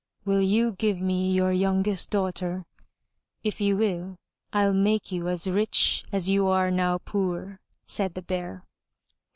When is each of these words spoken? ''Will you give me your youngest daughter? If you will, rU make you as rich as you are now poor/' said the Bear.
''Will 0.25 0.41
you 0.43 0.71
give 0.71 0.99
me 0.99 1.31
your 1.31 1.51
youngest 1.51 2.09
daughter? 2.09 2.65
If 3.43 3.61
you 3.61 3.77
will, 3.77 4.17
rU 4.51 4.73
make 4.73 5.11
you 5.11 5.27
as 5.27 5.45
rich 5.45 6.05
as 6.11 6.27
you 6.27 6.47
are 6.47 6.71
now 6.71 6.97
poor/' 6.97 7.59
said 7.85 8.15
the 8.15 8.23
Bear. 8.23 8.65